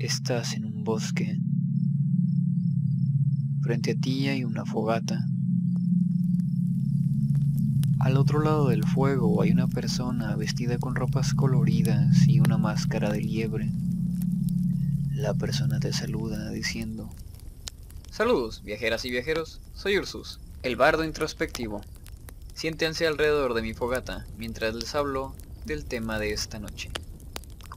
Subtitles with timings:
[0.00, 1.38] Estás en un bosque.
[3.60, 5.26] Frente a ti hay una fogata.
[7.98, 13.12] Al otro lado del fuego hay una persona vestida con ropas coloridas y una máscara
[13.12, 13.70] de liebre.
[15.12, 17.10] La persona te saluda diciendo,
[18.10, 21.82] Saludos, viajeras y viajeros, soy Ursus, el bardo introspectivo.
[22.54, 25.34] Siéntense alrededor de mi fogata mientras les hablo
[25.66, 26.90] del tema de esta noche.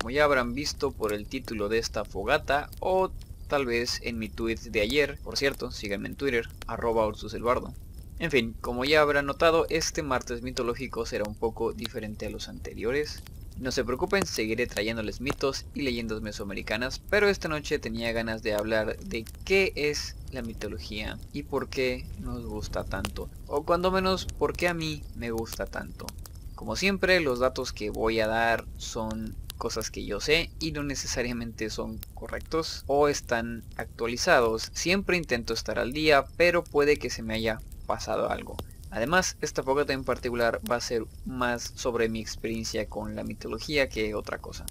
[0.03, 3.09] Como ya habrán visto por el título de esta fogata o
[3.47, 7.43] tal vez en mi tweet de ayer, por cierto, síganme en Twitter, arroba Ursus el
[7.43, 7.73] bardo.
[8.19, 12.49] En fin, como ya habrán notado, este martes mitológico será un poco diferente a los
[12.49, 13.23] anteriores.
[13.57, 18.55] No se preocupen, seguiré trayéndoles mitos y leyendas mesoamericanas, pero esta noche tenía ganas de
[18.55, 24.25] hablar de qué es la mitología y por qué nos gusta tanto, o cuando menos
[24.25, 26.07] por qué a mí me gusta tanto.
[26.55, 30.83] Como siempre, los datos que voy a dar son cosas que yo sé y no
[30.83, 34.69] necesariamente son correctos o están actualizados.
[34.73, 38.57] Siempre intento estar al día, pero puede que se me haya pasado algo.
[38.91, 43.87] Además, esta fogata en particular va a ser más sobre mi experiencia con la mitología
[43.87, 44.65] que otra cosa.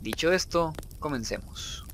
[0.00, 1.84] Dicho esto, comencemos.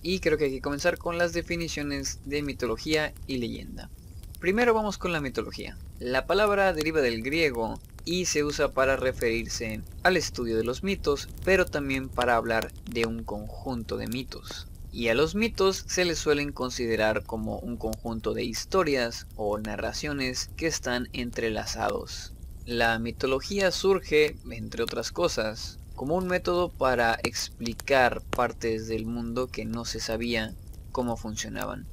[0.00, 3.90] Y creo que hay que comenzar con las definiciones de mitología y leyenda.
[4.38, 5.76] Primero vamos con la mitología.
[5.98, 11.28] La palabra deriva del griego y se usa para referirse al estudio de los mitos,
[11.44, 16.18] pero también para hablar de un conjunto de mitos y a los mitos se les
[16.18, 22.32] suelen considerar como un conjunto de historias o narraciones que están entrelazados.
[22.64, 29.66] La mitología surge, entre otras cosas, como un método para explicar partes del mundo que
[29.66, 30.54] no se sabía
[30.92, 31.84] cómo funcionaban.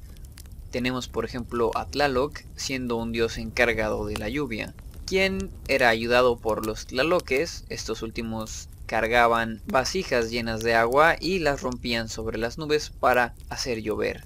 [0.70, 4.72] Tenemos por ejemplo a Tlaloc siendo un dios encargado de la lluvia,
[5.06, 11.62] quien era ayudado por los Tlaloques, estos últimos cargaban vasijas llenas de agua y las
[11.62, 14.24] rompían sobre las nubes para hacer llover.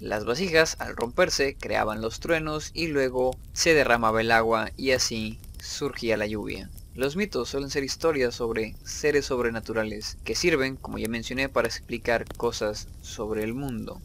[0.00, 5.38] Las vasijas al romperse creaban los truenos y luego se derramaba el agua y así
[5.60, 6.70] surgía la lluvia.
[6.94, 12.24] Los mitos suelen ser historias sobre seres sobrenaturales que sirven, como ya mencioné, para explicar
[12.36, 14.00] cosas sobre el mundo.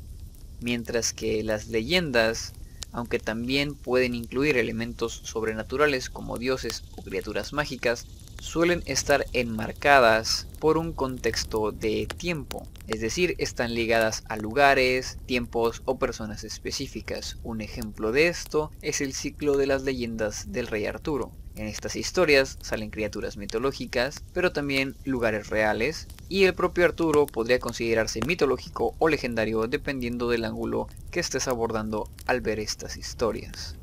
[0.62, 2.54] Mientras que las leyendas,
[2.96, 8.08] aunque también pueden incluir elementos sobrenaturales como dioses o criaturas mágicas,
[8.40, 15.82] suelen estar enmarcadas por un contexto de tiempo, es decir, están ligadas a lugares, tiempos
[15.86, 17.38] o personas específicas.
[17.44, 21.32] Un ejemplo de esto es el ciclo de las leyendas del rey Arturo.
[21.56, 27.60] En estas historias salen criaturas mitológicas, pero también lugares reales, y el propio Arturo podría
[27.60, 33.76] considerarse mitológico o legendario dependiendo del ángulo que estés abordando al ver estas historias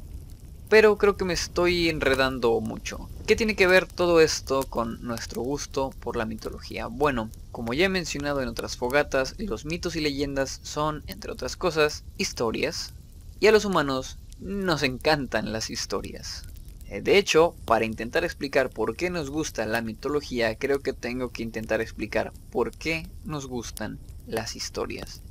[0.72, 3.10] pero creo que me estoy enredando mucho.
[3.26, 6.86] ¿Qué tiene que ver todo esto con nuestro gusto por la mitología?
[6.86, 11.58] Bueno, como ya he mencionado en otras fogatas, los mitos y leyendas son, entre otras
[11.58, 12.94] cosas, historias,
[13.38, 16.44] y a los humanos nos encantan las historias.
[16.92, 21.30] Eh, de hecho, para intentar explicar por qué nos gusta la mitología, creo que tengo
[21.30, 25.22] que intentar explicar por qué nos gustan las historias.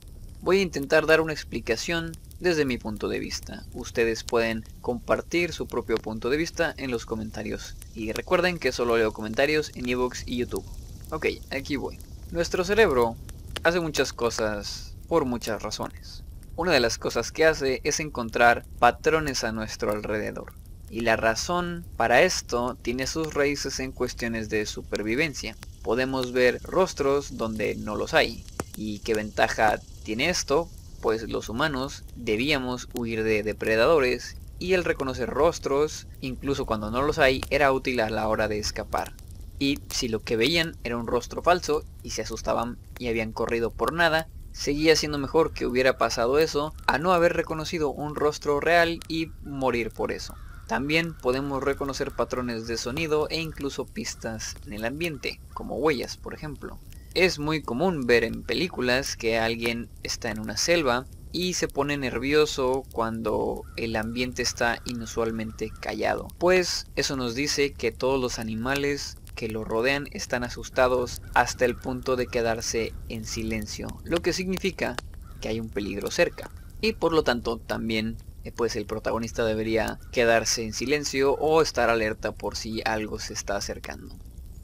[0.42, 3.64] Voy a intentar dar una explicación desde mi punto de vista.
[3.74, 7.76] Ustedes pueden compartir su propio punto de vista en los comentarios.
[7.94, 10.66] Y recuerden que solo leo comentarios en ebooks y YouTube.
[11.12, 12.00] Ok, aquí voy.
[12.32, 13.16] Nuestro cerebro
[13.62, 16.24] hace muchas cosas por muchas razones.
[16.56, 20.54] Una de las cosas que hace es encontrar patrones a nuestro alrededor.
[20.92, 25.56] Y la razón para esto tiene sus raíces en cuestiones de supervivencia.
[25.82, 28.44] Podemos ver rostros donde no los hay.
[28.76, 30.70] ¿Y qué ventaja tiene esto?
[31.02, 37.18] pues los humanos debíamos huir de depredadores y el reconocer rostros, incluso cuando no los
[37.18, 39.14] hay, era útil a la hora de escapar.
[39.58, 43.72] Y si lo que veían era un rostro falso y se asustaban y habían corrido
[43.72, 48.60] por nada, seguía siendo mejor que hubiera pasado eso a no haber reconocido un rostro
[48.60, 50.36] real y morir por eso.
[50.72, 56.34] También podemos reconocer patrones de sonido e incluso pistas en el ambiente, como huellas por
[56.34, 56.80] ejemplo.
[57.14, 61.98] Es muy común ver en películas que alguien está en una selva y se pone
[61.98, 66.30] nervioso cuando el ambiente está inusualmente callado.
[66.38, 71.76] Pues eso nos dice que todos los animales que lo rodean están asustados hasta el
[71.76, 74.96] punto de quedarse en silencio, lo que significa
[75.42, 76.50] que hay un peligro cerca.
[76.80, 78.16] Y por lo tanto también
[78.50, 83.56] pues el protagonista debería quedarse en silencio o estar alerta por si algo se está
[83.58, 84.16] acercando.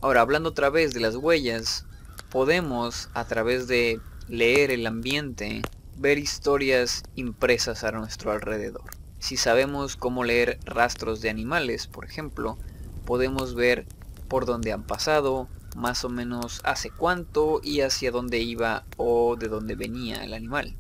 [0.02, 1.86] Ahora hablando otra vez de las huellas,
[2.32, 5.62] podemos a través de leer el ambiente
[5.98, 8.90] ver historias impresas a nuestro alrededor.
[9.20, 12.58] Si sabemos cómo leer rastros de animales, por ejemplo,
[13.06, 13.86] podemos ver
[14.28, 19.48] por dónde han pasado, más o menos hace cuánto y hacia dónde iba o de
[19.48, 20.76] dónde venía el animal.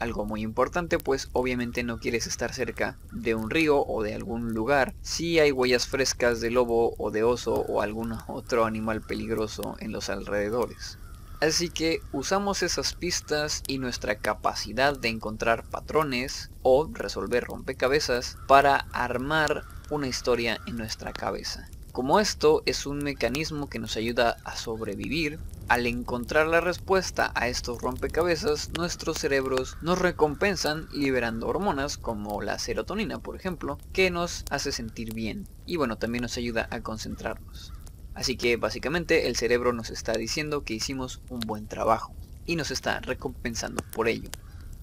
[0.00, 4.54] Algo muy importante pues obviamente no quieres estar cerca de un río o de algún
[4.54, 9.76] lugar si hay huellas frescas de lobo o de oso o algún otro animal peligroso
[9.78, 10.98] en los alrededores.
[11.42, 18.86] Así que usamos esas pistas y nuestra capacidad de encontrar patrones o resolver rompecabezas para
[18.92, 21.68] armar una historia en nuestra cabeza.
[21.92, 27.48] Como esto es un mecanismo que nos ayuda a sobrevivir, al encontrar la respuesta a
[27.48, 34.44] estos rompecabezas, nuestros cerebros nos recompensan liberando hormonas como la serotonina, por ejemplo, que nos
[34.50, 37.72] hace sentir bien y bueno, también nos ayuda a concentrarnos.
[38.14, 42.14] Así que básicamente el cerebro nos está diciendo que hicimos un buen trabajo
[42.46, 44.30] y nos está recompensando por ello.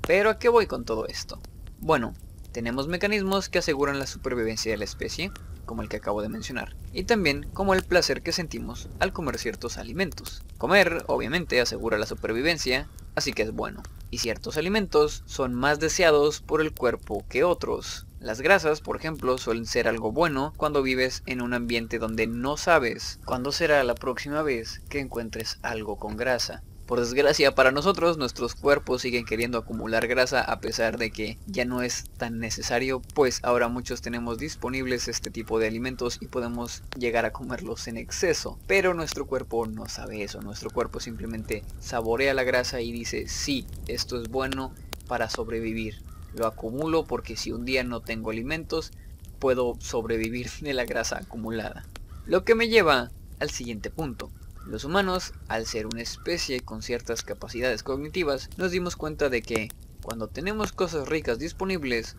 [0.06, 1.40] Pero ¿a qué voy con todo esto?
[1.80, 2.14] Bueno,
[2.52, 5.32] tenemos mecanismos que aseguran la supervivencia de la especie,
[5.68, 9.38] como el que acabo de mencionar, y también como el placer que sentimos al comer
[9.38, 10.42] ciertos alimentos.
[10.58, 16.42] Comer, obviamente, asegura la supervivencia, así que es bueno, y ciertos alimentos son más deseados
[16.42, 18.08] por el cuerpo que otros.
[18.20, 22.58] Las grasas, por ejemplo, suelen ser algo bueno cuando vives en un ambiente donde no
[22.58, 26.64] sabes cuándo será la próxima vez que encuentres algo con grasa.
[26.88, 31.66] Por desgracia para nosotros, nuestros cuerpos siguen queriendo acumular grasa a pesar de que ya
[31.66, 36.84] no es tan necesario, pues ahora muchos tenemos disponibles este tipo de alimentos y podemos
[36.98, 38.58] llegar a comerlos en exceso.
[38.68, 43.68] Pero nuestro cuerpo no sabe eso, nuestro cuerpo simplemente saborea la grasa y dice, sí,
[43.88, 44.74] esto es bueno
[45.10, 46.02] para sobrevivir.
[46.36, 48.94] Lo acumulo porque si un día no tengo alimentos,
[49.40, 51.86] puedo sobrevivir de la grasa acumulada.
[52.26, 53.12] Lo que me lleva
[53.42, 54.32] al siguiente punto.
[54.68, 59.70] Los humanos, al ser una especie con ciertas capacidades cognitivas, nos dimos cuenta de que
[60.04, 62.18] cuando tenemos cosas ricas disponibles,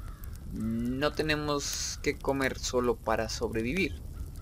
[0.55, 4.00] no tenemos que comer solo para sobrevivir.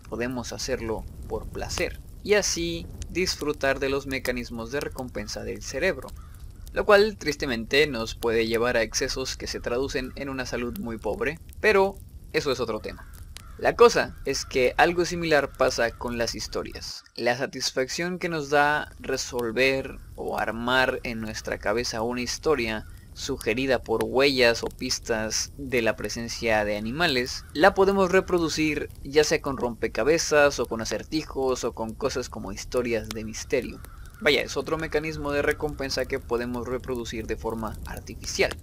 [0.08, 6.08] Podemos hacerlo por placer y así disfrutar de los mecanismos de recompensa del cerebro.
[6.72, 10.96] Lo cual tristemente nos puede llevar a excesos que se traducen en una salud muy
[10.96, 11.98] pobre, pero
[12.32, 13.10] eso es otro tema.
[13.58, 17.04] La cosa es que algo similar pasa con las historias.
[17.14, 24.04] La satisfacción que nos da resolver o armar en nuestra cabeza una historia sugerida por
[24.04, 30.60] huellas o pistas de la presencia de animales, la podemos reproducir ya sea con rompecabezas
[30.60, 33.80] o con acertijos o con cosas como historias de misterio.
[34.20, 38.54] Vaya, es otro mecanismo de recompensa que podemos reproducir de forma artificial.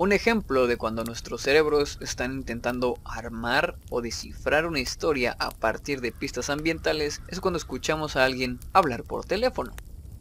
[0.00, 6.00] Un ejemplo de cuando nuestros cerebros están intentando armar o descifrar una historia a partir
[6.00, 9.72] de pistas ambientales es cuando escuchamos a alguien hablar por teléfono.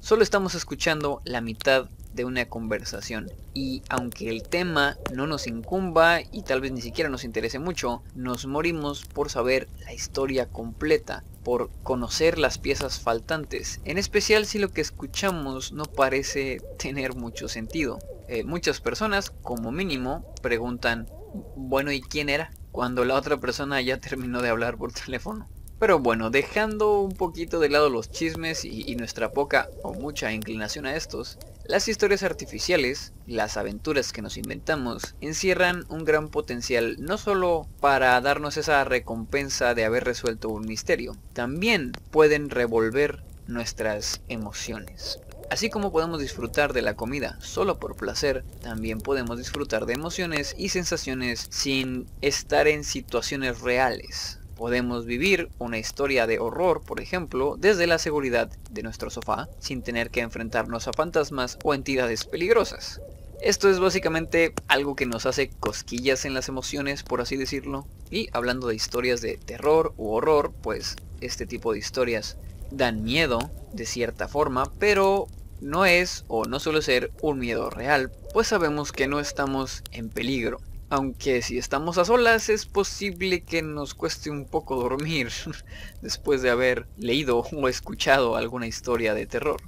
[0.02, 6.20] Solo estamos escuchando la mitad de una conversación y aunque el tema no nos incumba
[6.30, 11.24] y tal vez ni siquiera nos interese mucho, nos morimos por saber la historia completa,
[11.46, 17.48] por conocer las piezas faltantes, en especial si lo que escuchamos no parece tener mucho
[17.48, 18.00] sentido.
[18.32, 21.08] Eh, muchas personas, como mínimo, preguntan,
[21.56, 22.52] bueno, ¿y quién era?
[22.72, 25.50] Cuando la otra persona ya terminó de hablar por teléfono.
[25.80, 30.86] Pero bueno, dejando un poquito de lado los chismes y, nuestra poca o mucha inclinación
[30.86, 37.18] a estos, las historias artificiales, las aventuras que nos inventamos, encierran un gran potencial no
[37.18, 45.20] solo para darnos esa recompensa de haber resuelto un misterio, también pueden revolver nuestras emociones.
[45.50, 50.54] Así como podemos disfrutar de la comida solo por placer, también podemos disfrutar de emociones
[50.58, 54.40] y sensaciones sin estar en situaciones reales.
[54.56, 59.82] Podemos vivir una historia de horror, por ejemplo, desde la seguridad de nuestro sofá, sin
[59.82, 63.02] tener que enfrentarnos a fantasmas o entidades peligrosas.
[63.42, 67.88] Esto es básicamente algo que nos hace cosquillas en las emociones, por así decirlo.
[68.12, 72.38] Y hablando de historias de terror u horror, pues este tipo de historias
[72.70, 75.28] dan miedo de cierta forma, pero
[75.62, 80.10] no es o no suele ser un miedo real, pues sabemos que no estamos en
[80.10, 80.60] peligro.
[80.92, 85.30] Aunque si estamos a solas es posible que nos cueste un poco dormir
[86.02, 89.62] después de haber leído o escuchado alguna historia de terror.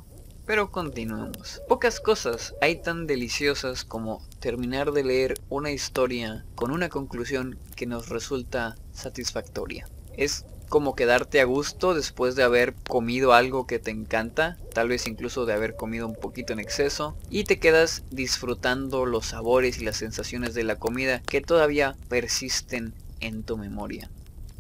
[0.48, 1.62] Pero continuemos.
[1.68, 7.86] Pocas cosas hay tan deliciosas como terminar de leer una historia con una conclusión que
[7.86, 9.88] nos resulta satisfactoria.
[10.18, 15.06] Es como quedarte a gusto después de haber comido algo que te encanta, tal vez
[15.06, 19.84] incluso de haber comido un poquito en exceso, y te quedas disfrutando los sabores y
[19.84, 24.10] las sensaciones de la comida que todavía persisten en tu memoria.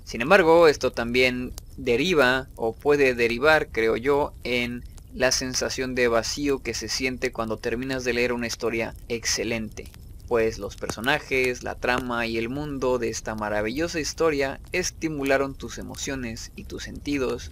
[0.04, 6.60] Sin embargo, esto también deriva o puede derivar, creo yo, en la sensación de vacío
[6.60, 9.90] que se siente cuando terminas de leer una historia excelente
[10.32, 16.54] pues los personajes, la trama y el mundo de esta maravillosa historia estimularon tus emociones
[16.56, 17.52] y tus sentidos,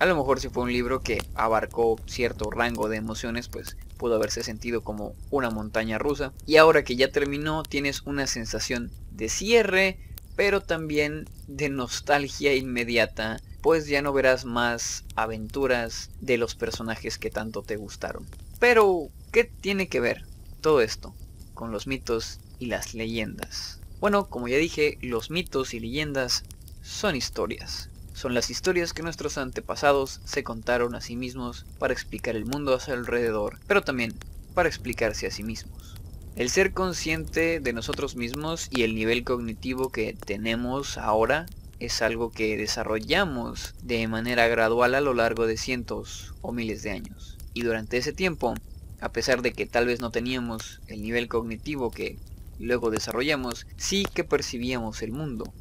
[0.00, 4.16] A lo mejor si fue un libro que abarcó cierto rango de emociones, pues pudo
[4.16, 6.32] haberse sentido como una montaña rusa.
[6.46, 10.00] Y ahora que ya terminó, tienes una sensación de cierre,
[10.34, 17.30] pero también de nostalgia inmediata, pues ya no verás más aventuras de los personajes que
[17.30, 18.26] tanto te gustaron.
[18.58, 20.24] Pero, ¿qué tiene que ver
[20.60, 21.14] todo esto
[21.58, 23.80] con los mitos y las leyendas?
[23.98, 26.44] Bueno, como ya dije, los mitos y leyendas
[26.82, 27.90] son historias.
[28.12, 32.74] Son las historias que nuestros antepasados se contaron a sí mismos para explicar el mundo
[32.74, 34.14] a su alrededor, pero también
[34.54, 35.96] para explicarse a sí mismos.
[36.36, 41.46] El ser consciente de nosotros mismos y el nivel cognitivo que tenemos ahora
[41.80, 46.92] es algo que desarrollamos de manera gradual a lo largo de cientos o miles de
[46.92, 47.36] años.
[47.52, 48.54] Y durante ese tiempo,
[49.00, 52.18] a pesar de que tal vez no teníamos el nivel cognitivo que
[52.58, 55.52] luego desarrollamos, sí que percibíamos el mundo.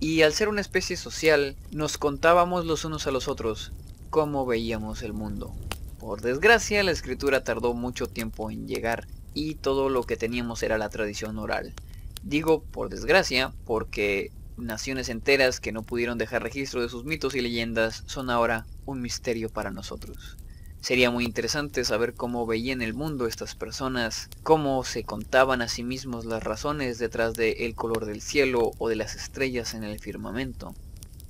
[0.00, 3.72] Y al ser una especie social, nos contábamos los unos a los otros
[4.10, 5.54] cómo veíamos el mundo.
[5.98, 10.78] Por desgracia, la escritura tardó mucho tiempo en llegar y todo lo que teníamos era
[10.78, 11.74] la tradición oral.
[12.22, 17.40] Digo por desgracia porque naciones enteras que no pudieron dejar registro de sus mitos y
[17.40, 20.36] leyendas son ahora un misterio para nosotros.
[20.80, 25.82] Sería muy interesante saber cómo veían el mundo estas personas, cómo se contaban a sí
[25.82, 30.74] mismos las razones detrás del color del cielo o de las estrellas en el firmamento.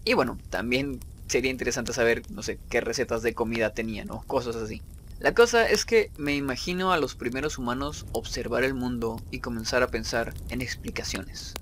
[0.04, 4.54] Y bueno, también sería interesante saber, no sé, qué recetas de comida tenían o cosas
[4.54, 4.82] así.
[5.18, 9.82] La cosa es que me imagino a los primeros humanos observar el mundo y comenzar
[9.82, 11.54] a pensar en explicaciones.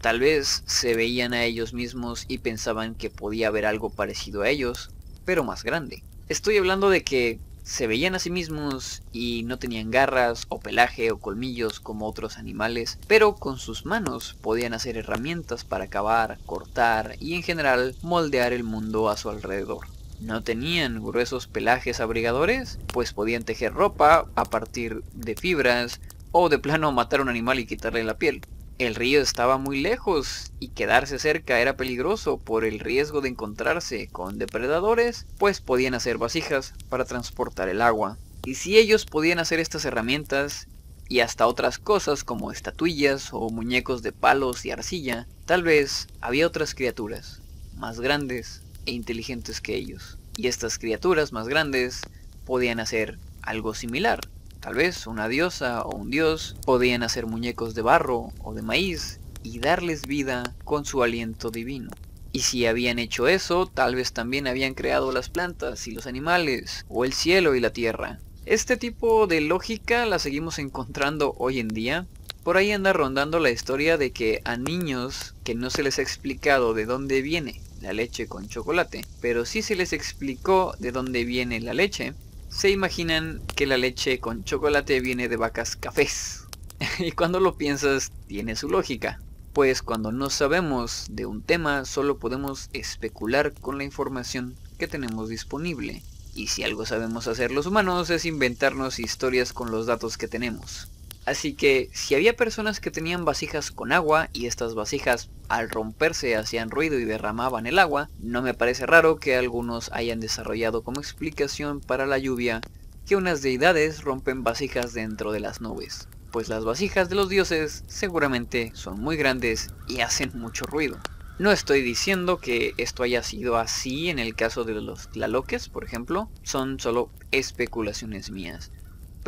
[0.00, 4.48] Tal vez se veían a ellos mismos y pensaban que podía haber algo parecido a
[4.48, 4.90] ellos,
[5.24, 6.02] pero más grande.
[6.28, 11.10] Estoy hablando de que se veían a sí mismos y no tenían garras o pelaje
[11.10, 17.16] o colmillos como otros animales, pero con sus manos podían hacer herramientas para cavar, cortar
[17.18, 19.86] y en general moldear el mundo a su alrededor.
[20.20, 25.98] No tenían gruesos pelajes abrigadores, pues podían tejer ropa a partir de fibras
[26.30, 28.42] o de plano matar a un animal y quitarle la piel.
[28.78, 34.06] El río estaba muy lejos y quedarse cerca era peligroso por el riesgo de encontrarse
[34.06, 38.18] con depredadores, pues podían hacer vasijas para transportar el agua.
[38.44, 40.68] Y si ellos podían hacer estas herramientas
[41.08, 46.46] y hasta otras cosas como estatuillas o muñecos de palos y arcilla, tal vez había
[46.46, 47.42] otras criaturas
[47.76, 50.18] más grandes e inteligentes que ellos.
[50.36, 52.02] Y estas criaturas más grandes
[52.46, 54.20] podían hacer algo similar.
[54.68, 59.18] Tal vez una diosa o un dios podían hacer muñecos de barro o de maíz
[59.42, 61.88] y darles vida con su aliento divino.
[62.32, 66.84] Y si habían hecho eso, tal vez también habían creado las plantas y los animales,
[66.90, 68.18] o el cielo y la tierra.
[68.44, 72.06] Este tipo de lógica la seguimos encontrando hoy en día.
[72.44, 76.02] Por ahí anda rondando la historia de que a niños que no se les ha
[76.02, 81.24] explicado de dónde viene la leche con chocolate, pero sí se les explicó de dónde
[81.24, 82.12] viene la leche,
[82.48, 86.46] se imaginan que la leche con chocolate viene de vacas cafés.
[86.98, 89.20] y cuando lo piensas, tiene su lógica.
[89.52, 95.28] Pues cuando no sabemos de un tema, solo podemos especular con la información que tenemos
[95.28, 96.02] disponible.
[96.34, 100.88] Y si algo sabemos hacer los humanos es inventarnos historias con los datos que tenemos.
[101.28, 106.36] Así que si había personas que tenían vasijas con agua y estas vasijas al romperse
[106.36, 111.00] hacían ruido y derramaban el agua, no me parece raro que algunos hayan desarrollado como
[111.00, 112.62] explicación para la lluvia
[113.06, 117.84] que unas deidades rompen vasijas dentro de las nubes, pues las vasijas de los dioses
[117.88, 120.96] seguramente son muy grandes y hacen mucho ruido.
[121.38, 125.84] No estoy diciendo que esto haya sido así en el caso de los tlaloques, por
[125.84, 128.72] ejemplo, son solo especulaciones mías.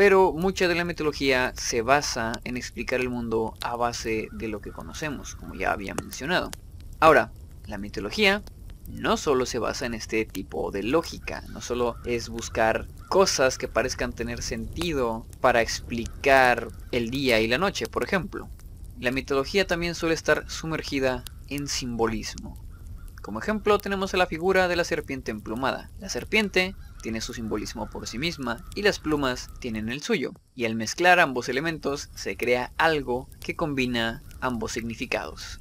[0.00, 4.62] Pero mucha de la mitología se basa en explicar el mundo a base de lo
[4.62, 6.50] que conocemos, como ya había mencionado.
[7.00, 7.32] Ahora,
[7.66, 8.42] la mitología
[8.88, 13.68] no solo se basa en este tipo de lógica, no solo es buscar cosas que
[13.68, 18.48] parezcan tener sentido para explicar el día y la noche, por ejemplo.
[18.98, 22.56] La mitología también suele estar sumergida en simbolismo.
[23.20, 25.90] Como ejemplo tenemos a la figura de la serpiente emplumada.
[25.98, 30.32] La serpiente tiene su simbolismo por sí misma y las plumas tienen el suyo.
[30.54, 35.60] Y al mezclar ambos elementos se crea algo que combina ambos significados.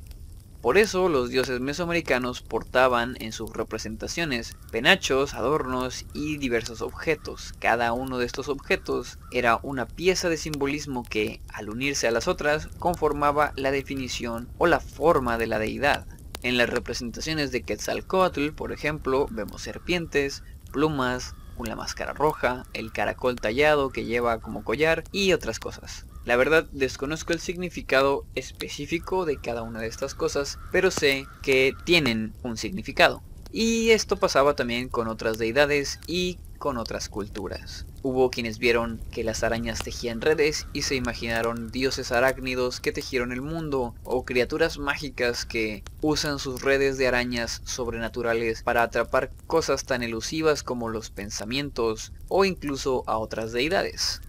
[0.61, 7.53] Por eso los dioses mesoamericanos portaban en sus representaciones penachos, adornos y diversos objetos.
[7.59, 12.27] Cada uno de estos objetos era una pieza de simbolismo que, al unirse a las
[12.27, 16.05] otras, conformaba la definición o la forma de la deidad.
[16.41, 23.35] En las representaciones de Quetzalcoatl, por ejemplo, vemos serpientes, plumas, una máscara roja, el caracol
[23.35, 26.05] tallado que lleva como collar y otras cosas.
[26.25, 31.73] La verdad desconozco el significado específico de cada una de estas cosas, pero sé que
[31.85, 33.21] tienen un significado.
[33.51, 37.87] Y esto pasaba también con otras deidades y con otras culturas.
[38.03, 43.31] Hubo quienes vieron que las arañas tejían redes y se imaginaron dioses arácnidos que tejieron
[43.31, 49.85] el mundo o criaturas mágicas que usan sus redes de arañas sobrenaturales para atrapar cosas
[49.85, 54.21] tan elusivas como los pensamientos o incluso a otras deidades.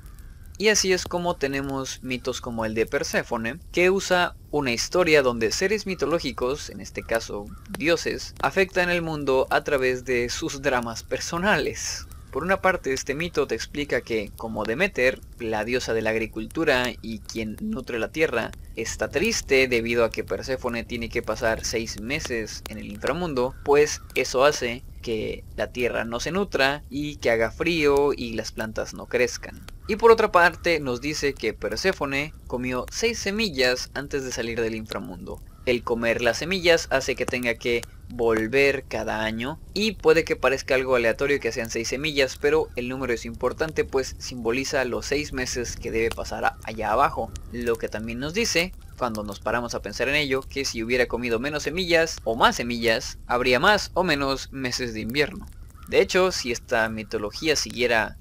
[0.60, 5.52] Y así es como tenemos mitos como el de Perséfone, que usa una historia donde
[5.52, 7.46] seres mitológicos, en este caso
[7.78, 12.06] dioses, afectan el mundo a través de sus dramas personales.
[12.30, 16.92] Por una parte, este mito te explica que, como Demeter, la diosa de la agricultura
[17.02, 22.00] y quien nutre la tierra, está triste debido a que Perséfone tiene que pasar seis
[22.00, 27.30] meses en el inframundo, pues eso hace que la tierra no se nutra y que
[27.30, 29.60] haga frío y las plantas no crezcan.
[29.88, 34.76] Y por otra parte nos dice que Perséfone comió seis semillas antes de salir del
[34.76, 35.42] inframundo.
[35.66, 40.74] El comer las semillas hace que tenga que volver cada año y puede que parezca
[40.74, 45.32] algo aleatorio que sean 6 semillas, pero el número es importante pues simboliza los 6
[45.32, 47.30] meses que debe pasar allá abajo.
[47.52, 51.06] Lo que también nos dice, cuando nos paramos a pensar en ello, que si hubiera
[51.06, 55.46] comido menos semillas o más semillas, habría más o menos meses de invierno.
[55.88, 58.16] De hecho, si esta mitología siguiera,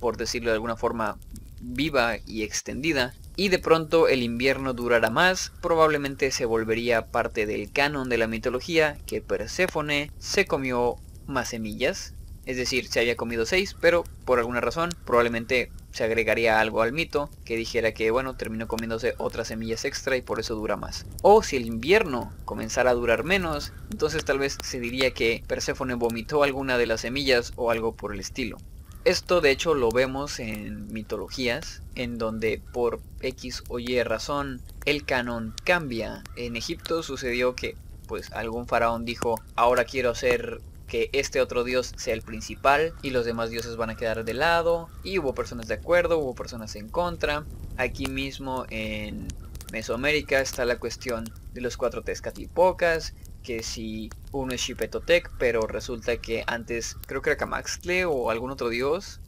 [0.00, 1.18] por decirlo de alguna forma,
[1.60, 7.70] viva y extendida, y de pronto el invierno durará más, probablemente se volvería parte del
[7.72, 12.14] canon de la mitología que Perséfone se comió más semillas,
[12.46, 16.92] es decir, se había comido seis, pero por alguna razón probablemente se agregaría algo al
[16.92, 21.06] mito que dijera que bueno, terminó comiéndose otras semillas extra y por eso dura más.
[21.22, 25.94] O si el invierno comenzara a durar menos, entonces tal vez se diría que Perséfone
[25.94, 28.58] vomitó alguna de las semillas o algo por el estilo.
[29.04, 35.04] Esto de hecho lo vemos en mitologías, en donde por X o Y razón el
[35.04, 36.24] canon cambia.
[36.36, 41.92] En Egipto sucedió que pues algún faraón dijo, ahora quiero hacer que este otro dios
[41.96, 44.88] sea el principal y los demás dioses van a quedar de lado.
[45.02, 47.44] Y hubo personas de acuerdo, hubo personas en contra.
[47.76, 49.28] Aquí mismo en
[49.70, 53.12] Mesoamérica está la cuestión de los cuatro Tezcatlipocas
[53.44, 58.50] que si uno es Xipetotec, pero resulta que antes creo que era Camaxtle o algún
[58.50, 59.20] otro dios.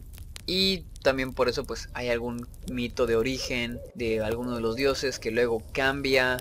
[0.47, 5.19] Y también por eso pues hay algún mito de origen de alguno de los dioses
[5.19, 6.39] que luego cambia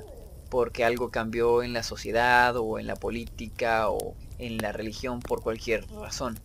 [0.50, 5.42] porque algo cambió en la sociedad o en la política o en la religión por
[5.42, 6.40] cualquier razón.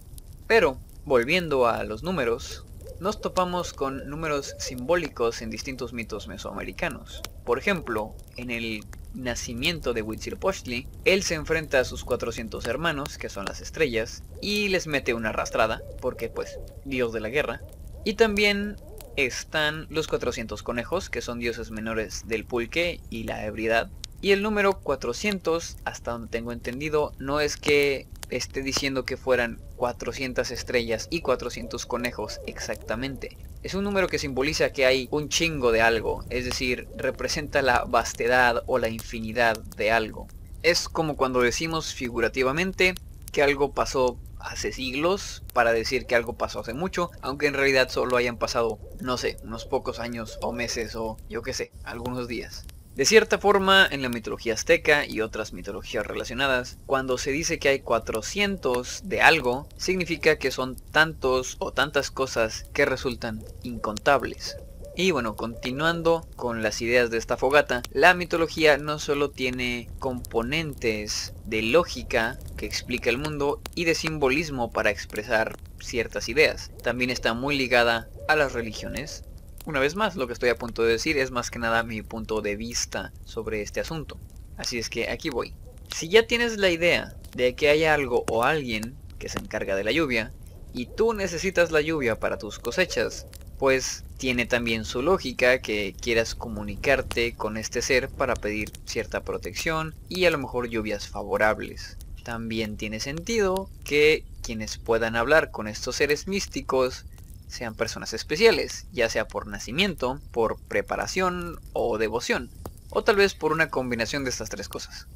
[0.47, 2.65] Pero, volviendo a los números,
[2.99, 7.23] nos topamos con números simbólicos en distintos mitos mesoamericanos.
[7.45, 13.29] Por ejemplo, en el nacimiento de Huitzilopochtli, él se enfrenta a sus 400 hermanos, que
[13.29, 17.61] son las estrellas, y les mete una arrastrada, porque pues, dios de la guerra.
[18.05, 18.77] Y también
[19.17, 23.91] están los 400 conejos, que son dioses menores del pulque y la ebriedad.
[24.23, 29.61] Y el número 400, hasta donde tengo entendido, no es que esté diciendo que fueran
[29.77, 33.39] 400 estrellas y 400 conejos exactamente.
[33.63, 37.85] Es un número que simboliza que hay un chingo de algo, es decir, representa la
[37.85, 40.29] vastedad o la infinidad de algo.
[40.63, 42.95] Es como cuando decimos figurativamente
[43.33, 47.91] que algo pasó hace siglos para decir que algo pasó hace mucho, aunque en realidad
[47.91, 52.29] solo hayan pasado, no sé, unos pocos años o meses o yo qué sé, algunos
[52.29, 52.65] días.
[53.01, 57.71] De cierta forma, en la mitología azteca y otras mitologías relacionadas, cuando se dice que
[57.71, 64.59] hay 400 de algo, significa que son tantos o tantas cosas que resultan incontables.
[64.97, 71.33] Y bueno, continuando con las ideas de esta fogata, la mitología no solo tiene componentes
[71.47, 77.33] de lógica que explica el mundo y de simbolismo para expresar ciertas ideas, también está
[77.33, 79.25] muy ligada a las religiones,
[79.67, 82.03] una vez más, lo que estoy a punto de decir es más que nada mi
[82.03, 84.19] punto de vista sobre este asunto.
[84.57, 85.55] Así es que aquí voy.
[85.95, 89.85] Si ya tienes la idea de que hay algo o alguien que se encarga de
[89.85, 90.33] la lluvia,
[90.73, 93.27] y tú necesitas la lluvia para tus cosechas,
[93.59, 99.95] pues tiene también su lógica que quieras comunicarte con este ser para pedir cierta protección
[100.09, 101.97] y a lo mejor lluvias favorables.
[102.23, 107.05] También tiene sentido que quienes puedan hablar con estos seres místicos
[107.51, 112.51] sean personas especiales, ya sea por nacimiento, por preparación o devoción,
[112.91, 115.07] o tal vez por una combinación de estas tres cosas.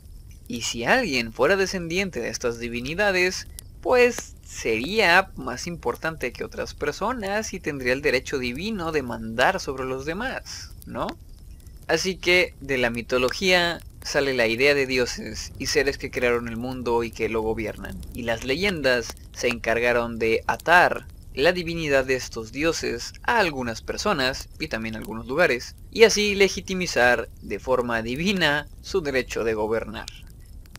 [0.46, 3.46] Y si alguien fuera descendiente de estas divinidades,
[3.80, 9.84] pues sería más importante que otras personas y tendría el derecho divino de mandar sobre
[9.84, 11.06] los demás, ¿no?
[11.86, 16.56] Así que de la mitología sale la idea de dioses y seres que crearon el
[16.56, 17.98] mundo y que lo gobiernan.
[18.14, 24.48] Y las leyendas se encargaron de atar la divinidad de estos dioses a algunas personas
[24.60, 30.06] y también algunos lugares, y así legitimizar de forma divina su derecho de gobernar.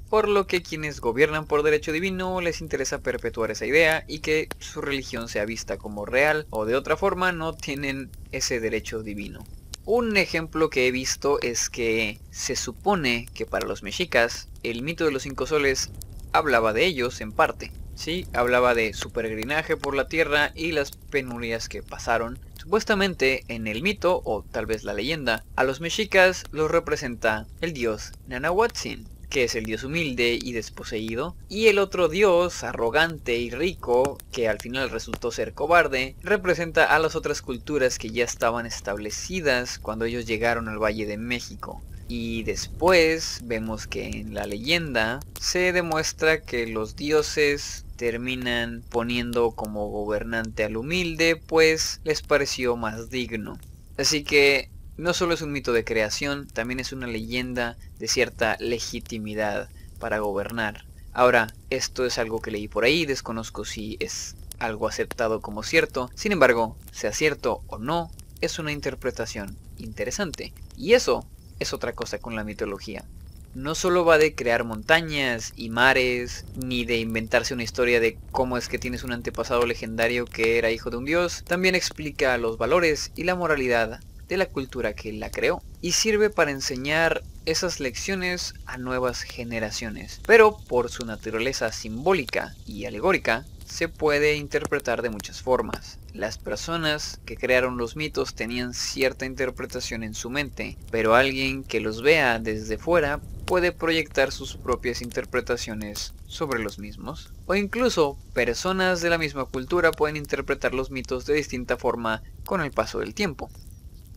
[0.09, 4.47] por lo que quienes gobiernan por derecho divino les interesa perpetuar esa idea y que
[4.59, 9.43] su religión sea vista como real o de otra forma no tienen ese derecho divino.
[9.83, 15.05] Un ejemplo que he visto es que se supone que para los mexicas el mito
[15.05, 15.91] de los cinco soles
[16.31, 17.71] hablaba de ellos en parte.
[17.95, 22.37] Sí, hablaba de su peregrinaje por la tierra y las penurias que pasaron.
[22.55, 27.73] Supuestamente en el mito, o tal vez la leyenda, a los mexicas los representa el
[27.73, 33.49] dios Nanahuatzin, que es el dios humilde y desposeído, y el otro dios, arrogante y
[33.49, 38.65] rico, que al final resultó ser cobarde, representa a las otras culturas que ya estaban
[38.65, 41.81] establecidas cuando ellos llegaron al Valle de México.
[42.07, 49.89] Y después vemos que en la leyenda se demuestra que los dioses terminan poniendo como
[49.89, 53.57] gobernante al humilde, pues les pareció más digno.
[53.97, 58.55] Así que no solo es un mito de creación, también es una leyenda de cierta
[58.59, 60.85] legitimidad para gobernar.
[61.13, 66.09] Ahora, esto es algo que leí por ahí, desconozco si es algo aceptado como cierto,
[66.15, 70.53] sin embargo, sea cierto o no, es una interpretación interesante.
[70.77, 71.25] Y eso
[71.59, 73.05] es otra cosa con la mitología.
[73.53, 78.57] No solo va de crear montañas y mares, ni de inventarse una historia de cómo
[78.57, 82.57] es que tienes un antepasado legendario que era hijo de un dios, también explica los
[82.57, 87.79] valores y la moralidad de la cultura que la creó y sirve para enseñar esas
[87.79, 90.19] lecciones a nuevas generaciones.
[90.25, 95.99] Pero por su naturaleza simbólica y alegórica, se puede interpretar de muchas formas.
[96.13, 101.81] Las personas que crearon los mitos tenían cierta interpretación en su mente, pero alguien que
[101.81, 107.31] los vea desde fuera puede proyectar sus propias interpretaciones sobre los mismos.
[107.45, 112.61] O incluso personas de la misma cultura pueden interpretar los mitos de distinta forma con
[112.61, 113.49] el paso del tiempo.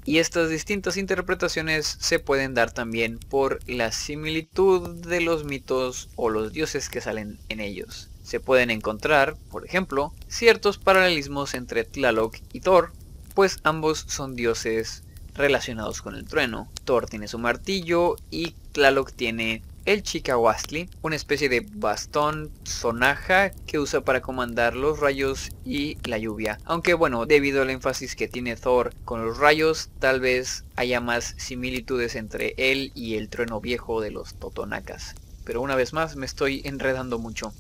[0.05, 6.31] Y estas distintas interpretaciones se pueden dar también por la similitud de los mitos o
[6.31, 8.09] los dioses que salen en ellos.
[8.29, 12.93] Se pueden encontrar, por ejemplo, ciertos paralelismos entre Tlaloc y Thor,
[13.35, 16.69] pues ambos son dioses relacionados con el trueno.
[16.85, 23.79] Thor tiene su martillo y Tlaloc tiene el Chikawastli, una especie de bastón sonaja que
[23.79, 26.59] usa para comandar los rayos y la lluvia.
[26.67, 31.35] Aunque bueno, debido al énfasis que tiene Thor con los rayos, tal vez haya más
[31.38, 35.14] similitudes entre él y el trueno viejo de los Totonacas.
[35.47, 37.55] Pero una vez más me estoy enredando mucho.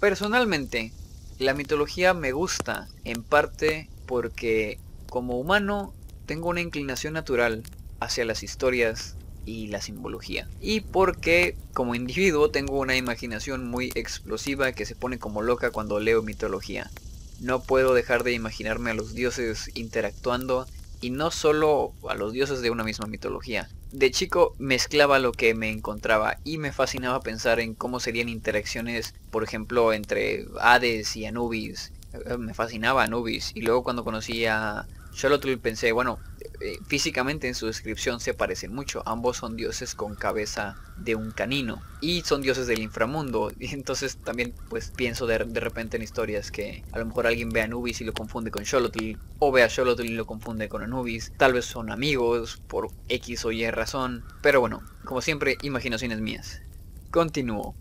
[0.00, 0.92] Personalmente,
[1.38, 4.78] la mitología me gusta en parte porque
[5.10, 5.92] como humano
[6.24, 7.64] tengo una inclinación natural
[8.00, 10.48] hacia las historias y la simbología.
[10.58, 16.00] Y porque como individuo tengo una imaginación muy explosiva que se pone como loca cuando
[16.00, 16.90] leo mitología.
[17.38, 20.66] No puedo dejar de imaginarme a los dioses interactuando
[21.00, 23.68] y no solo a los dioses de una misma mitología.
[23.92, 29.14] De chico mezclaba lo que me encontraba y me fascinaba pensar en cómo serían interacciones,
[29.30, 31.92] por ejemplo, entre Hades y Anubis.
[32.12, 34.86] Eh, me fascinaba Anubis y luego cuando conocí a
[35.20, 36.18] Xolotl pensé, bueno,
[36.62, 39.02] eh, físicamente en su descripción se parecen mucho.
[39.04, 43.52] Ambos son dioses con cabeza de un canino y son dioses del inframundo.
[43.60, 47.60] Y entonces también pues pienso de, repente en historias que a lo mejor alguien ve
[47.60, 50.82] a Anubis y lo confunde con Xolotl o ve a Xolotl y lo confunde con
[50.82, 51.32] Anubis.
[51.36, 54.24] Tal vez son amigos por X o Y razón.
[54.40, 56.62] Pero bueno, como siempre, imaginaciones mías.
[57.10, 57.74] Continúo.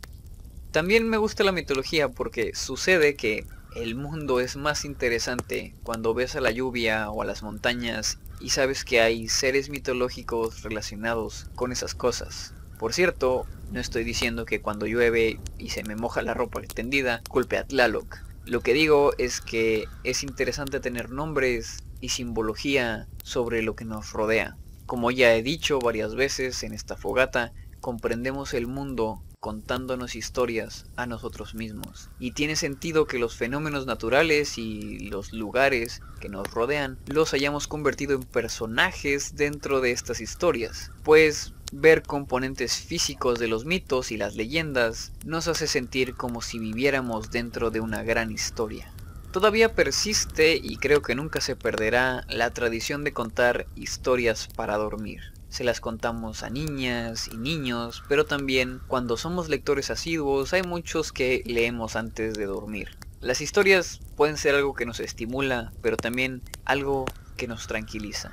[0.72, 6.36] También me gusta la mitología porque sucede que el mundo es más interesante cuando ves
[6.36, 11.72] a la lluvia o a las montañas y sabes que hay seres mitológicos relacionados con
[11.72, 12.54] esas cosas.
[12.80, 17.22] Por cierto, no estoy diciendo que cuando llueve y se me moja la ropa extendida,
[17.30, 18.18] culpe a Tlaloc.
[18.46, 24.14] Lo que digo es que es interesante tener nombres y simbología sobre lo que nos
[24.14, 24.58] rodea.
[24.86, 31.06] Como ya he dicho varias veces en esta fogata, comprendemos el mundo contándonos historias a
[31.06, 32.10] nosotros mismos.
[32.20, 37.68] Y tiene sentido que los fenómenos naturales y los lugares que nos rodean los hayamos
[37.68, 40.92] convertido en personajes dentro de estas historias.
[41.04, 46.60] Pues ver componentes físicos de los mitos y las leyendas nos hace sentir como si
[46.60, 48.92] viviéramos dentro de una gran historia.
[49.32, 55.39] Todavía persiste y creo que nunca se perderá la tradición de contar historias para dormir
[55.50, 61.12] se las contamos a niñas y niños, pero también cuando somos lectores asiduos hay muchos
[61.12, 62.98] que leemos antes de dormir.
[63.20, 68.32] Las historias pueden ser algo que nos estimula, pero también algo que nos tranquiliza.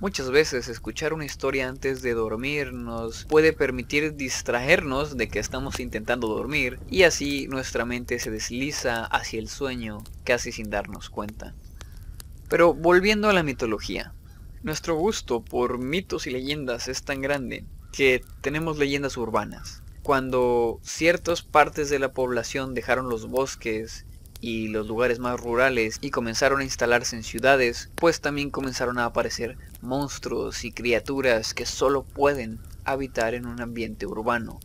[0.00, 5.78] Muchas veces escuchar una historia antes de dormir nos puede permitir distraernos de que estamos
[5.78, 11.54] intentando dormir y así nuestra mente se desliza hacia el sueño casi sin darnos cuenta.
[12.48, 14.12] Pero volviendo a la mitología,
[14.62, 19.82] nuestro gusto por mitos y leyendas es tan grande que tenemos leyendas urbanas.
[20.02, 24.04] cuando ciertas partes de la población dejaron los bosques
[24.40, 29.04] y los lugares más rurales y comenzaron a instalarse en ciudades, pues también comenzaron a
[29.04, 34.58] aparecer monstruos y criaturas que solo pueden habitar en un ambiente urbano.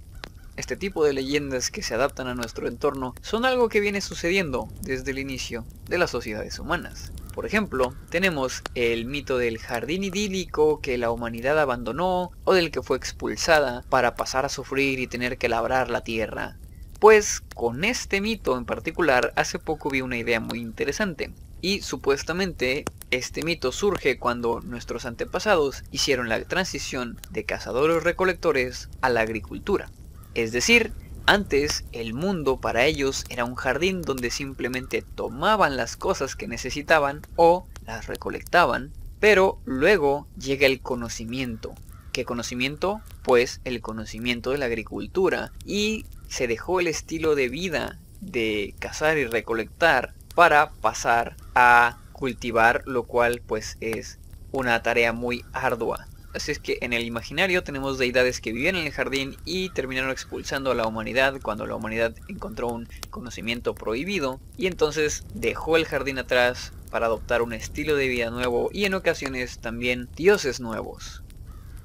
[0.56, 4.68] Este tipo de leyendas que se adaptan a nuestro entorno son algo que viene sucediendo
[4.82, 7.12] desde el inicio de las sociedades humanas.
[7.38, 12.82] Por ejemplo, tenemos el mito del jardín idílico que la humanidad abandonó o del que
[12.82, 16.58] fue expulsada para pasar a sufrir y tener que labrar la tierra.
[17.00, 21.32] Pues con este mito en particular hace poco vi una idea muy interesante.
[21.62, 29.22] Y supuestamente este mito surge cuando nuestros antepasados hicieron la transición de cazadores-recolectores a la
[29.22, 29.92] agricultura.
[30.34, 30.92] Es decir,
[31.28, 37.22] antes el mundo para ellos era un jardín donde simplemente tomaban las cosas que necesitaban
[37.36, 41.76] o las recolectaban, pero luego llega el conocimiento.
[42.14, 43.02] ¿Qué conocimiento?
[43.24, 49.18] Pues el conocimiento de la agricultura y se dejó el estilo de vida de cazar
[49.18, 54.18] y recolectar para pasar a cultivar, lo cual pues es
[54.52, 56.07] una tarea muy ardua.
[56.34, 60.12] Así es que en el imaginario tenemos deidades que vivían en el jardín y terminaron
[60.12, 65.86] expulsando a la humanidad cuando la humanidad encontró un conocimiento prohibido y entonces dejó el
[65.86, 71.24] jardín atrás para adoptar un estilo de vida nuevo y en ocasiones también dioses nuevos.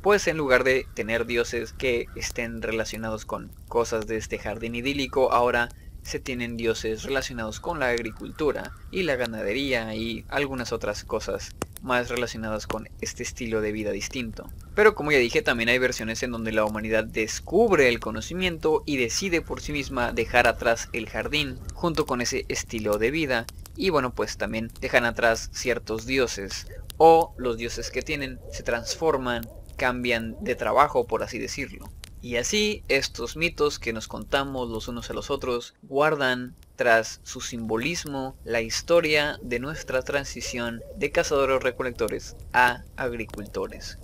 [0.02, 5.32] Pues en lugar de tener dioses que estén relacionados con cosas de este jardín idílico,
[5.32, 5.68] ahora
[6.02, 12.08] se tienen dioses relacionados con la agricultura y la ganadería y algunas otras cosas más
[12.08, 14.50] relacionadas con este estilo de vida distinto.
[14.74, 18.96] Pero como ya dije, también hay versiones en donde la humanidad descubre el conocimiento y
[18.96, 23.90] decide por sí misma dejar atrás el jardín junto con ese estilo de vida y
[23.90, 26.66] bueno pues también dejan atrás ciertos dioses
[26.98, 31.90] o los dioses que tienen se transforman, cambian de trabajo por así decirlo.
[32.20, 37.40] Y así estos mitos que nos contamos los unos a los otros guardan tras su
[37.40, 43.98] simbolismo la historia de nuestra transición de cazadores recolectores a agricultores.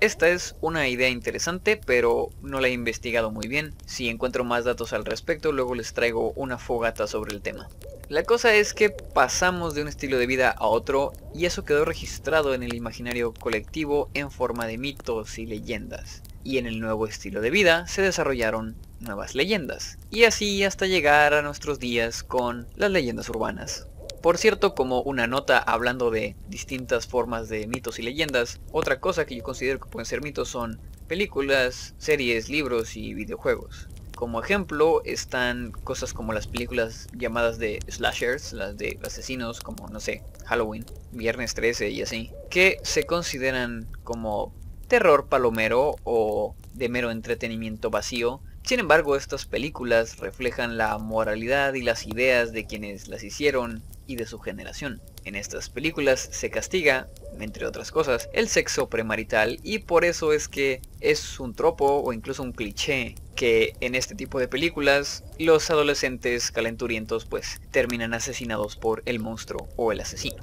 [0.00, 3.72] Esta es una idea interesante, pero no la he investigado muy bien.
[3.86, 7.68] Si encuentro más datos al respecto, luego les traigo una fogata sobre el tema.
[8.08, 11.84] La cosa es que pasamos de un estilo de vida a otro y eso quedó
[11.84, 17.06] registrado en el imaginario colectivo en forma de mitos y leyendas y en el nuevo
[17.06, 22.66] estilo de vida se desarrollaron nuevas leyendas, y así hasta llegar a nuestros días con
[22.76, 23.86] las leyendas urbanas.
[24.22, 29.26] Por cierto, como una nota hablando de distintas formas de mitos y leyendas, otra cosa
[29.26, 33.88] que yo considero que pueden ser mitos son películas, series, libros y videojuegos.
[34.14, 40.00] Como ejemplo están cosas como las películas llamadas de slashers, las de asesinos como, no
[40.00, 44.54] sé, Halloween, Viernes 13 y así, que se consideran como
[44.88, 48.40] terror palomero o de mero entretenimiento vacío.
[48.64, 54.16] Sin embargo, estas películas reflejan la moralidad y las ideas de quienes las hicieron y
[54.16, 55.02] de su generación.
[55.24, 57.06] En estas películas se castiga,
[57.38, 62.14] entre otras cosas, el sexo premarital y por eso es que es un tropo o
[62.14, 68.76] incluso un cliché que en este tipo de películas los adolescentes calenturientos pues terminan asesinados
[68.76, 70.42] por el monstruo o el asesino.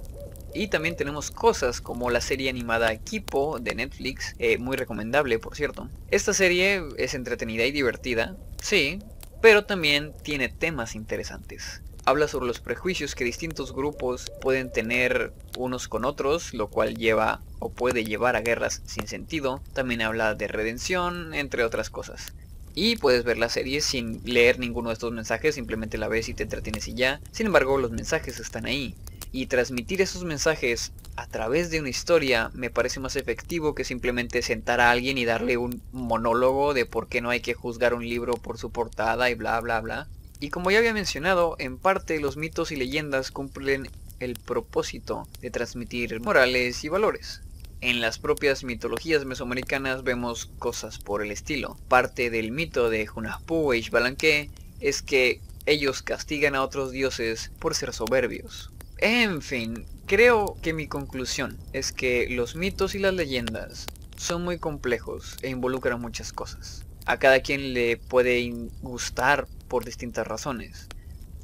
[0.54, 5.56] Y también tenemos cosas como la serie animada Equipo de Netflix, eh, muy recomendable por
[5.56, 5.90] cierto.
[6.10, 9.00] Esta serie es entretenida y divertida, sí,
[9.42, 11.82] pero también tiene temas interesantes.
[12.04, 17.42] Habla sobre los prejuicios que distintos grupos pueden tener unos con otros, lo cual lleva
[17.60, 19.62] o puede llevar a guerras sin sentido.
[19.74, 22.34] También habla de redención, entre otras cosas.
[22.74, 26.34] Y puedes ver la serie sin leer ninguno de estos mensajes, simplemente la ves y
[26.34, 27.22] te entretienes y ya.
[27.32, 28.96] Sin embargo, los mensajes están ahí
[29.32, 34.42] y transmitir esos mensajes a través de una historia me parece más efectivo que simplemente
[34.42, 38.08] sentar a alguien y darle un monólogo de por qué no hay que juzgar un
[38.08, 40.08] libro por su portada y bla bla bla.
[40.40, 43.90] Y como ya había mencionado, en parte los mitos y leyendas cumplen
[44.20, 47.42] el propósito de transmitir morales y valores.
[47.80, 51.78] En las propias mitologías mesoamericanas vemos cosas por el estilo.
[51.88, 57.76] Parte del mito de Hunahpu e Ixbalanque es que ellos castigan a otros dioses por
[57.76, 58.72] ser soberbios.
[59.04, 64.60] En fin, creo que mi conclusión es que los mitos y las leyendas son muy
[64.60, 66.86] complejos e involucran muchas cosas.
[67.08, 68.48] A cada quien le puede
[68.84, 70.88] gustar por distintas razones.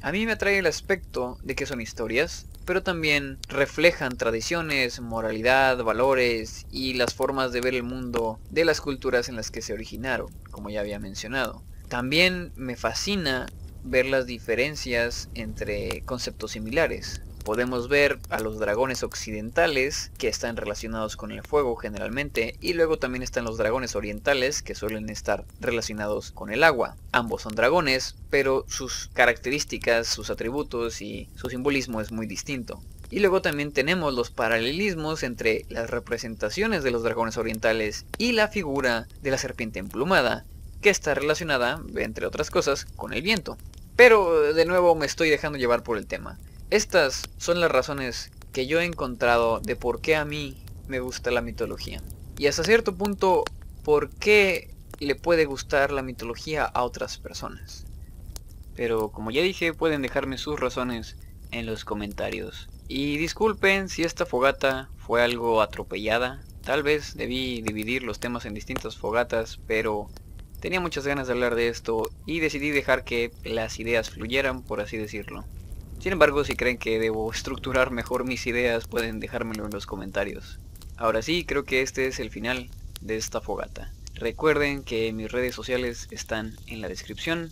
[0.02, 5.82] A mí me atrae el aspecto de que son historias, pero también reflejan tradiciones, moralidad,
[5.82, 9.72] valores y las formas de ver el mundo de las culturas en las que se
[9.72, 11.64] originaron, como ya había mencionado.
[11.88, 13.46] También me fascina
[13.82, 21.16] ver las diferencias entre conceptos similares, podemos ver a los dragones occidentales que están relacionados
[21.16, 26.30] con el fuego generalmente y luego también están los dragones orientales que suelen estar relacionados
[26.30, 26.98] con el agua.
[27.10, 32.82] Ambos son dragones, pero sus características, sus atributos y su simbolismo es muy distinto.
[33.08, 38.48] Y luego también tenemos los paralelismos entre las representaciones de los dragones orientales y la
[38.48, 40.44] figura de la serpiente emplumada,
[40.82, 43.56] que está relacionada, entre otras cosas, con el viento.
[43.96, 46.38] Pero de nuevo me estoy dejando llevar por el tema.
[46.70, 51.30] Estas son las razones que yo he encontrado de por qué a mí me gusta
[51.30, 52.02] la mitología.
[52.36, 53.44] Y hasta cierto punto,
[53.84, 57.86] por qué le puede gustar la mitología a otras personas.
[58.76, 61.16] Pero como ya dije, pueden dejarme sus razones
[61.52, 62.68] en los comentarios.
[62.86, 66.42] Y disculpen si esta fogata fue algo atropellada.
[66.64, 70.10] Tal vez debí dividir los temas en distintas fogatas, pero
[70.60, 74.82] tenía muchas ganas de hablar de esto y decidí dejar que las ideas fluyeran, por
[74.82, 75.46] así decirlo.
[76.00, 80.60] Sin embargo, si creen que debo estructurar mejor mis ideas, pueden dejármelo en los comentarios.
[80.96, 83.92] Ahora sí, creo que este es el final de esta fogata.
[84.14, 87.50] Recuerden que mis redes sociales están en la descripción.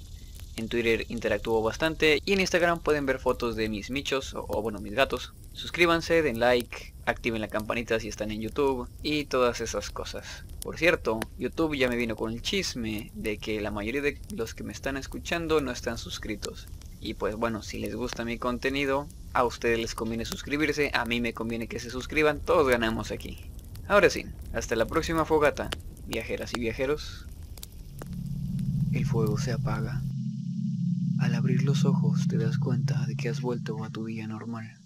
[0.57, 4.63] En Twitter interactúo bastante y en Instagram pueden ver fotos de mis michos o, o,
[4.63, 5.35] bueno mis gatos.
[5.53, 10.45] Suscríbanse, den like, activen la campanita si están en YouTube y todas esas cosas.
[10.61, 14.55] Por cierto, YouTube ya me vino con el chisme de que la mayoría de los
[14.55, 16.69] que me están escuchando no están suscritos.
[17.01, 21.21] Y pues bueno, si les gusta mi contenido, a ustedes les conviene suscribirse, a mí
[21.21, 23.39] me conviene que se suscriban, todos ganamos aquí.
[23.89, 25.71] Ahora sí, hasta la próxima fogata,
[26.07, 27.27] viajeras y viajeros.
[28.93, 30.03] El fuego se apaga.
[31.21, 34.79] Al abrir los ojos te das cuenta de que has vuelto a tu día normal.